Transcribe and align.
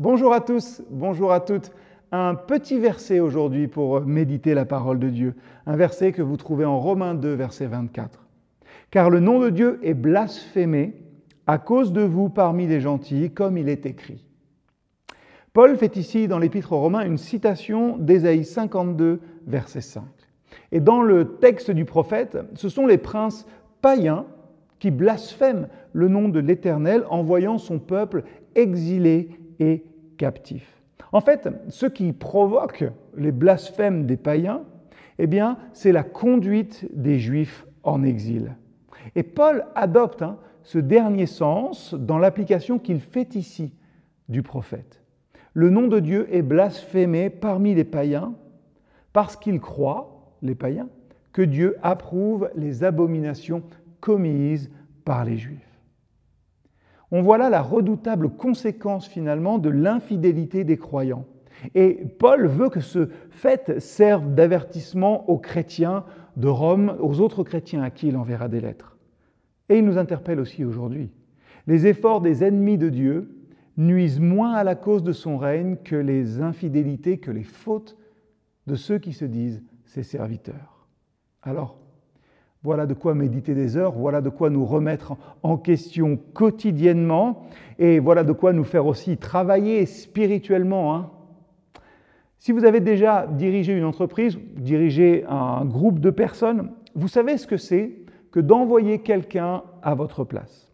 Bonjour 0.00 0.32
à 0.32 0.40
tous, 0.40 0.80
bonjour 0.90 1.32
à 1.32 1.40
toutes. 1.40 1.72
Un 2.12 2.36
petit 2.36 2.78
verset 2.78 3.18
aujourd'hui 3.18 3.66
pour 3.66 4.00
méditer 4.02 4.54
la 4.54 4.64
parole 4.64 5.00
de 5.00 5.08
Dieu. 5.08 5.34
Un 5.66 5.74
verset 5.74 6.12
que 6.12 6.22
vous 6.22 6.36
trouvez 6.36 6.64
en 6.64 6.78
Romains 6.78 7.16
2, 7.16 7.34
verset 7.34 7.66
24. 7.66 8.24
Car 8.92 9.10
le 9.10 9.18
nom 9.18 9.40
de 9.40 9.50
Dieu 9.50 9.80
est 9.82 9.94
blasphémé 9.94 10.94
à 11.48 11.58
cause 11.58 11.92
de 11.92 12.02
vous 12.02 12.28
parmi 12.28 12.68
les 12.68 12.80
gentils, 12.80 13.32
comme 13.32 13.58
il 13.58 13.68
est 13.68 13.86
écrit. 13.86 14.24
Paul 15.52 15.76
fait 15.76 15.96
ici 15.96 16.28
dans 16.28 16.38
l'Épître 16.38 16.70
aux 16.70 16.80
Romains 16.80 17.04
une 17.04 17.18
citation 17.18 17.98
d'Ésaïe 17.98 18.44
52, 18.44 19.20
verset 19.48 19.80
5. 19.80 20.04
Et 20.70 20.78
dans 20.78 21.02
le 21.02 21.38
texte 21.38 21.72
du 21.72 21.84
prophète, 21.84 22.38
ce 22.54 22.68
sont 22.68 22.86
les 22.86 22.98
princes 22.98 23.48
païens 23.82 24.26
qui 24.78 24.92
blasphèment 24.92 25.66
le 25.92 26.06
nom 26.06 26.28
de 26.28 26.38
l'Éternel 26.38 27.02
en 27.10 27.24
voyant 27.24 27.58
son 27.58 27.80
peuple 27.80 28.22
exilé 28.54 29.30
et 29.60 29.84
En 31.12 31.20
fait, 31.20 31.48
ce 31.68 31.86
qui 31.86 32.12
provoque 32.12 32.84
les 33.16 33.32
blasphèmes 33.32 34.06
des 34.06 34.16
païens, 34.16 34.62
eh 35.18 35.28
c'est 35.72 35.92
la 35.92 36.02
conduite 36.02 36.86
des 36.92 37.18
Juifs 37.18 37.66
en 37.82 38.02
exil. 38.02 38.56
Et 39.14 39.22
Paul 39.22 39.64
adopte 39.74 40.22
hein, 40.22 40.38
ce 40.62 40.78
dernier 40.78 41.26
sens 41.26 41.94
dans 41.94 42.18
l'application 42.18 42.78
qu'il 42.78 43.00
fait 43.00 43.34
ici 43.34 43.72
du 44.28 44.42
prophète. 44.42 45.02
Le 45.54 45.70
nom 45.70 45.88
de 45.88 45.98
Dieu 45.98 46.28
est 46.30 46.42
blasphémé 46.42 47.30
parmi 47.30 47.74
les 47.74 47.84
païens 47.84 48.34
parce 49.12 49.36
qu'ils 49.36 49.60
croient, 49.60 50.36
les 50.42 50.54
païens, 50.54 50.88
que 51.32 51.42
Dieu 51.42 51.76
approuve 51.82 52.50
les 52.54 52.84
abominations 52.84 53.62
commises 54.00 54.70
par 55.04 55.24
les 55.24 55.36
Juifs. 55.36 55.67
On 57.10 57.22
voit 57.22 57.38
là 57.38 57.48
la 57.48 57.62
redoutable 57.62 58.30
conséquence 58.30 59.06
finalement 59.06 59.58
de 59.58 59.70
l'infidélité 59.70 60.64
des 60.64 60.76
croyants. 60.76 61.24
Et 61.74 62.04
Paul 62.18 62.46
veut 62.46 62.68
que 62.68 62.80
ce 62.80 63.08
fait 63.30 63.80
serve 63.80 64.34
d'avertissement 64.34 65.28
aux 65.28 65.38
chrétiens 65.38 66.04
de 66.36 66.48
Rome, 66.48 66.96
aux 67.00 67.20
autres 67.20 67.42
chrétiens 67.42 67.82
à 67.82 67.90
qui 67.90 68.08
il 68.08 68.16
enverra 68.16 68.48
des 68.48 68.60
lettres. 68.60 68.96
Et 69.68 69.78
il 69.78 69.84
nous 69.84 69.98
interpelle 69.98 70.40
aussi 70.40 70.64
aujourd'hui. 70.64 71.10
Les 71.66 71.86
efforts 71.86 72.20
des 72.20 72.44
ennemis 72.44 72.78
de 72.78 72.88
Dieu 72.88 73.34
nuisent 73.76 74.20
moins 74.20 74.54
à 74.54 74.64
la 74.64 74.74
cause 74.74 75.02
de 75.02 75.12
son 75.12 75.36
règne 75.38 75.76
que 75.76 75.96
les 75.96 76.40
infidélités, 76.40 77.18
que 77.18 77.30
les 77.30 77.44
fautes 77.44 77.96
de 78.66 78.74
ceux 78.74 78.98
qui 78.98 79.12
se 79.12 79.24
disent 79.24 79.62
ses 79.84 80.02
serviteurs. 80.02 80.86
Alors, 81.42 81.78
voilà 82.68 82.84
de 82.84 82.92
quoi 82.92 83.14
méditer 83.14 83.54
des 83.54 83.78
heures, 83.78 83.92
voilà 83.92 84.20
de 84.20 84.28
quoi 84.28 84.50
nous 84.50 84.66
remettre 84.66 85.16
en 85.42 85.56
question 85.56 86.18
quotidiennement 86.34 87.46
et 87.78 87.98
voilà 87.98 88.24
de 88.24 88.32
quoi 88.32 88.52
nous 88.52 88.62
faire 88.62 88.84
aussi 88.84 89.16
travailler 89.16 89.86
spirituellement. 89.86 90.94
Hein. 90.94 91.10
Si 92.36 92.52
vous 92.52 92.66
avez 92.66 92.80
déjà 92.80 93.26
dirigé 93.26 93.72
une 93.72 93.86
entreprise, 93.86 94.38
dirigé 94.58 95.24
un 95.30 95.64
groupe 95.64 95.98
de 95.98 96.10
personnes, 96.10 96.72
vous 96.94 97.08
savez 97.08 97.38
ce 97.38 97.46
que 97.46 97.56
c'est 97.56 97.92
que 98.32 98.38
d'envoyer 98.38 98.98
quelqu'un 98.98 99.62
à 99.82 99.94
votre 99.94 100.22
place. 100.22 100.70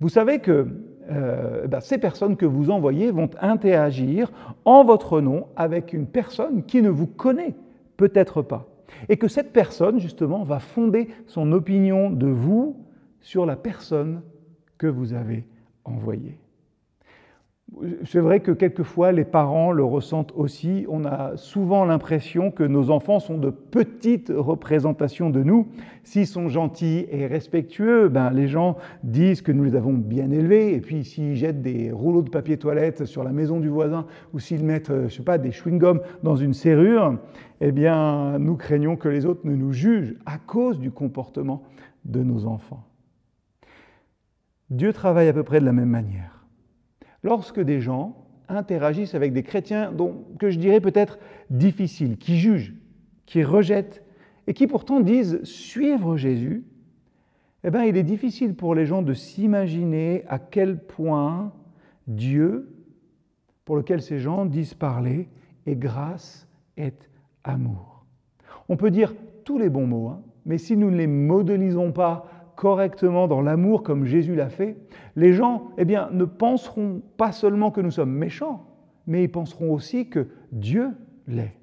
Vous 0.00 0.10
savez 0.10 0.38
que 0.40 0.66
euh, 1.10 1.66
ben, 1.66 1.80
ces 1.80 1.96
personnes 1.96 2.36
que 2.36 2.44
vous 2.44 2.70
envoyez 2.70 3.10
vont 3.10 3.30
interagir 3.40 4.30
en 4.66 4.84
votre 4.84 5.22
nom 5.22 5.46
avec 5.56 5.94
une 5.94 6.06
personne 6.06 6.62
qui 6.64 6.82
ne 6.82 6.90
vous 6.90 7.06
connaît 7.06 7.54
peut-être 7.96 8.42
pas 8.42 8.71
et 9.08 9.16
que 9.16 9.28
cette 9.28 9.52
personne, 9.52 9.98
justement, 9.98 10.42
va 10.44 10.58
fonder 10.58 11.08
son 11.26 11.52
opinion 11.52 12.10
de 12.10 12.26
vous 12.26 12.86
sur 13.20 13.46
la 13.46 13.56
personne 13.56 14.22
que 14.78 14.86
vous 14.86 15.12
avez 15.12 15.46
envoyée. 15.84 16.38
C'est 18.04 18.20
vrai 18.20 18.40
que 18.40 18.52
quelquefois 18.52 19.12
les 19.12 19.24
parents 19.24 19.72
le 19.72 19.82
ressentent 19.82 20.32
aussi. 20.36 20.84
On 20.88 21.04
a 21.04 21.36
souvent 21.36 21.84
l'impression 21.84 22.50
que 22.50 22.62
nos 22.62 22.90
enfants 22.90 23.18
sont 23.18 23.38
de 23.38 23.50
petites 23.50 24.32
représentations 24.34 25.30
de 25.30 25.42
nous. 25.42 25.68
S'ils 26.04 26.26
sont 26.26 26.48
gentils 26.48 27.06
et 27.10 27.26
respectueux, 27.26 28.08
ben, 28.08 28.30
les 28.30 28.46
gens 28.46 28.76
disent 29.02 29.40
que 29.40 29.52
nous 29.52 29.64
les 29.64 29.74
avons 29.74 29.94
bien 29.94 30.30
élevés. 30.30 30.74
Et 30.74 30.80
puis 30.80 31.04
s'ils 31.04 31.34
jettent 31.34 31.62
des 31.62 31.90
rouleaux 31.90 32.22
de 32.22 32.30
papier 32.30 32.58
toilette 32.58 33.06
sur 33.06 33.24
la 33.24 33.32
maison 33.32 33.58
du 33.58 33.68
voisin 33.68 34.06
ou 34.34 34.38
s'ils 34.38 34.64
mettent, 34.64 34.90
euh, 34.90 35.08
je 35.08 35.16
sais 35.16 35.22
pas, 35.22 35.38
des 35.38 35.50
chewing-gums 35.50 36.00
dans 36.22 36.36
une 36.36 36.54
serrure, 36.54 37.16
eh 37.60 37.72
bien, 37.72 38.38
nous 38.38 38.56
craignons 38.56 38.96
que 38.96 39.08
les 39.08 39.24
autres 39.24 39.46
ne 39.46 39.56
nous 39.56 39.72
jugent 39.72 40.14
à 40.26 40.36
cause 40.38 40.78
du 40.78 40.90
comportement 40.90 41.62
de 42.04 42.22
nos 42.22 42.46
enfants. 42.46 42.84
Dieu 44.68 44.92
travaille 44.92 45.28
à 45.28 45.32
peu 45.32 45.42
près 45.42 45.60
de 45.60 45.64
la 45.64 45.72
même 45.72 45.88
manière 45.88 46.31
lorsque 47.22 47.60
des 47.60 47.80
gens 47.80 48.16
interagissent 48.48 49.14
avec 49.14 49.32
des 49.32 49.42
chrétiens 49.42 49.92
dont, 49.92 50.24
que 50.38 50.50
je 50.50 50.58
dirais 50.58 50.80
peut-être 50.80 51.18
difficiles, 51.50 52.18
qui 52.18 52.36
jugent, 52.36 52.74
qui 53.26 53.42
rejettent 53.44 54.02
et 54.46 54.54
qui 54.54 54.66
pourtant 54.66 55.00
disent 55.00 55.42
suivre 55.44 56.16
Jésus, 56.16 56.64
eh 57.64 57.70
bien, 57.70 57.84
il 57.84 57.96
est 57.96 58.02
difficile 58.02 58.54
pour 58.54 58.74
les 58.74 58.86
gens 58.86 59.02
de 59.02 59.14
s'imaginer 59.14 60.24
à 60.28 60.38
quel 60.38 60.78
point 60.78 61.52
Dieu, 62.08 62.74
pour 63.64 63.76
lequel 63.76 64.02
ces 64.02 64.18
gens 64.18 64.44
disent 64.44 64.74
parler, 64.74 65.28
est 65.66 65.76
grâce, 65.76 66.48
est 66.76 67.08
amour. 67.44 68.04
On 68.68 68.76
peut 68.76 68.90
dire 68.90 69.14
tous 69.44 69.58
les 69.58 69.68
bons 69.68 69.86
mots, 69.86 70.08
hein, 70.08 70.22
mais 70.44 70.58
si 70.58 70.76
nous 70.76 70.90
ne 70.90 70.96
les 70.96 71.06
modélisons 71.06 71.92
pas 71.92 72.26
correctement 72.62 73.26
dans 73.26 73.40
l'amour 73.40 73.82
comme 73.82 74.04
Jésus 74.04 74.36
l'a 74.36 74.48
fait, 74.48 74.76
les 75.16 75.32
gens 75.32 75.72
eh 75.78 75.84
bien, 75.84 76.08
ne 76.12 76.24
penseront 76.24 77.02
pas 77.16 77.32
seulement 77.32 77.72
que 77.72 77.80
nous 77.80 77.90
sommes 77.90 78.12
méchants, 78.12 78.64
mais 79.08 79.24
ils 79.24 79.28
penseront 79.28 79.72
aussi 79.72 80.08
que 80.08 80.28
Dieu 80.52 80.90
l'est. 81.26 81.56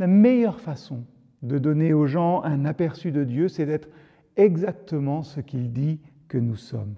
La 0.00 0.08
meilleure 0.08 0.58
façon 0.58 1.04
de 1.42 1.58
donner 1.58 1.92
aux 1.92 2.08
gens 2.08 2.42
un 2.42 2.64
aperçu 2.64 3.12
de 3.12 3.22
Dieu, 3.22 3.46
c'est 3.46 3.64
d'être 3.64 3.88
exactement 4.34 5.22
ce 5.22 5.38
qu'il 5.38 5.72
dit 5.72 6.00
que 6.26 6.38
nous 6.38 6.56
sommes. 6.56 6.96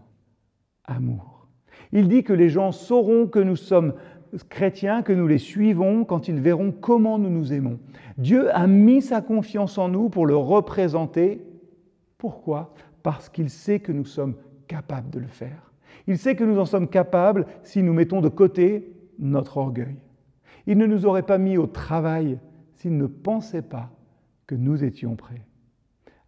Amour. 0.86 1.46
Il 1.92 2.08
dit 2.08 2.24
que 2.24 2.32
les 2.32 2.48
gens 2.48 2.72
sauront 2.72 3.26
que 3.26 3.38
nous 3.38 3.56
sommes 3.56 3.92
chrétiens, 4.48 5.02
que 5.02 5.12
nous 5.12 5.26
les 5.26 5.36
suivons 5.36 6.06
quand 6.06 6.26
ils 6.26 6.40
verront 6.40 6.72
comment 6.72 7.18
nous 7.18 7.28
nous 7.28 7.52
aimons. 7.52 7.80
Dieu 8.16 8.48
a 8.56 8.66
mis 8.66 9.02
sa 9.02 9.20
confiance 9.20 9.76
en 9.76 9.90
nous 9.90 10.08
pour 10.08 10.24
le 10.24 10.36
représenter 10.36 11.42
pourquoi 12.18 12.74
Parce 13.02 13.28
qu'il 13.28 13.48
sait 13.48 13.78
que 13.78 13.92
nous 13.92 14.04
sommes 14.04 14.34
capables 14.66 15.10
de 15.10 15.20
le 15.20 15.28
faire. 15.28 15.72
Il 16.06 16.18
sait 16.18 16.34
que 16.34 16.44
nous 16.44 16.58
en 16.58 16.66
sommes 16.66 16.88
capables 16.88 17.46
si 17.62 17.82
nous 17.82 17.92
mettons 17.92 18.20
de 18.20 18.28
côté 18.28 18.92
notre 19.18 19.56
orgueil. 19.56 19.96
Il 20.66 20.76
ne 20.78 20.86
nous 20.86 21.06
aurait 21.06 21.22
pas 21.22 21.38
mis 21.38 21.56
au 21.56 21.66
travail 21.66 22.38
s'il 22.74 22.96
ne 22.96 23.06
pensait 23.06 23.62
pas 23.62 23.90
que 24.46 24.54
nous 24.54 24.84
étions 24.84 25.16
prêts. 25.16 25.46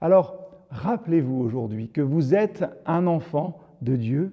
Alors, 0.01 0.65
rappelez-vous 0.71 1.37
aujourd'hui 1.37 1.91
que 1.91 2.01
vous 2.01 2.35
êtes 2.35 2.65
un 2.87 3.07
enfant 3.07 3.59
de 3.83 3.97
Dieu, 3.97 4.33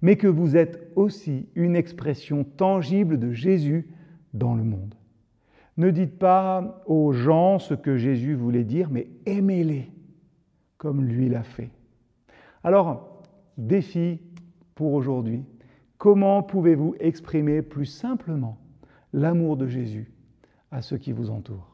mais 0.00 0.16
que 0.16 0.26
vous 0.28 0.56
êtes 0.56 0.90
aussi 0.96 1.48
une 1.54 1.76
expression 1.76 2.44
tangible 2.44 3.18
de 3.18 3.32
Jésus 3.32 3.88
dans 4.34 4.54
le 4.54 4.64
monde. 4.64 4.94
Ne 5.76 5.90
dites 5.90 6.18
pas 6.18 6.82
aux 6.86 7.12
gens 7.12 7.58
ce 7.58 7.74
que 7.74 7.96
Jésus 7.96 8.34
voulait 8.34 8.64
dire, 8.64 8.88
mais 8.90 9.08
aimez-les 9.26 9.90
comme 10.82 11.04
lui 11.04 11.28
l'a 11.28 11.44
fait. 11.44 11.70
Alors, 12.64 13.22
défi 13.56 14.18
pour 14.74 14.94
aujourd'hui. 14.94 15.44
Comment 15.96 16.42
pouvez-vous 16.42 16.96
exprimer 16.98 17.62
plus 17.62 17.86
simplement 17.86 18.58
l'amour 19.12 19.56
de 19.56 19.68
Jésus 19.68 20.12
à 20.72 20.82
ceux 20.82 20.98
qui 20.98 21.12
vous 21.12 21.30
entourent? 21.30 21.71